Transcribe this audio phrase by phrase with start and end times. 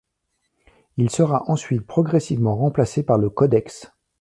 [0.97, 3.91] Il sera ensuite progressivement remplacé par le codex.